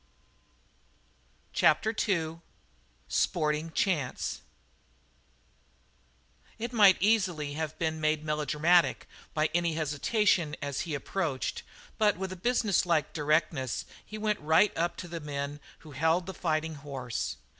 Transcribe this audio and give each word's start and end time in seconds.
CHAPTER 1.53 1.93
II 2.07 2.39
SPORTING 3.07 3.71
CHANCE 3.73 4.41
It 6.57 6.73
might 6.73 6.97
easily 6.99 7.53
have 7.53 7.77
been 7.77 8.01
made 8.01 8.23
melodramatic 8.25 9.07
by 9.35 9.51
any 9.53 9.75
hesitation 9.75 10.55
as 10.59 10.79
he 10.89 10.95
approached, 10.95 11.61
but, 11.99 12.17
with 12.17 12.31
a 12.31 12.35
businesslike 12.35 13.13
directness, 13.13 13.85
he 14.03 14.17
went 14.17 14.39
right 14.39 14.75
up 14.75 14.97
to 14.97 15.07
the 15.07 15.19
men 15.19 15.59
who 15.85 15.91
held 15.91 16.25
the 16.25 16.33
fighting 16.33 16.73
horse. 16.81 17.37